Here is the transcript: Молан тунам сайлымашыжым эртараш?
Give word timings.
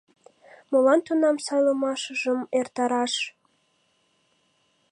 Молан 0.71 0.99
тунам 1.05 1.37
сайлымашыжым 1.45 2.39
эртараш? 2.59 3.13